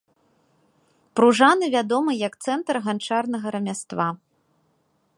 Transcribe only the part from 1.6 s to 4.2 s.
вядомы як цэнтр ганчарнага рамяства.